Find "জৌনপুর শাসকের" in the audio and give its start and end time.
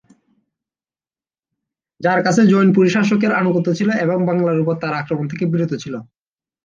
2.47-3.31